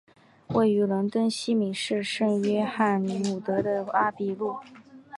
[0.47, 4.55] 位于伦敦西敏市圣约翰伍德的阿比路。